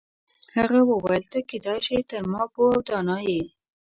[0.55, 3.41] هغه وویل ته کیدای شي تر ما پوه او دانا یې.